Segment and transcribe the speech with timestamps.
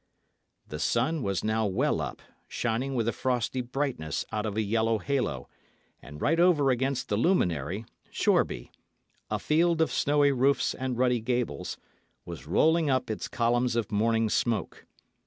[0.67, 4.97] The sun was now well up, shining with a frosty brightness out of a yellow
[4.97, 5.47] halo,
[6.01, 8.71] and right over against the luminary, Shoreby,
[9.29, 11.77] a field of snowy roofs and ruddy gables,
[12.25, 14.87] was rolling up its columns of morning smoke.